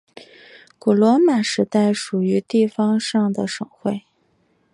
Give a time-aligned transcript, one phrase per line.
[0.79, 4.01] 古罗马时代属于地方上的省会。